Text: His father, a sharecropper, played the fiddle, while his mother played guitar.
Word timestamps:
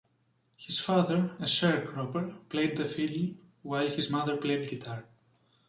His 0.57 0.79
father, 0.79 1.29
a 1.37 1.43
sharecropper, 1.45 2.33
played 2.49 2.75
the 2.75 2.85
fiddle, 2.85 3.35
while 3.61 3.87
his 3.87 4.09
mother 4.09 4.35
played 4.35 4.67
guitar. 4.67 5.05